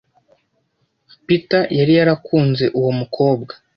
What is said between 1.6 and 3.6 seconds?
yari yarakunze uwo mukobwa.